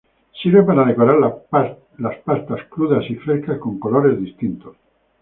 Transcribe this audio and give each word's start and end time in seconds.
Sirve 0.41 0.63
para 0.63 0.83
decorar 0.83 1.19
las 1.99 2.15
pastas 2.23 2.65
crudas 2.71 3.05
y 3.07 3.17
frescas 3.17 3.59
con 3.59 3.77
colores 3.77 4.19
distintos. 4.19 4.75